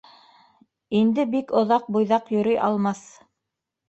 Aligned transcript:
Инде 0.99 1.25
бик 1.33 1.53
оҙаҡ 1.61 1.85
буйҙаҡ 1.97 2.31
йөрөй 2.37 2.57
алмаҫ. 2.69 3.03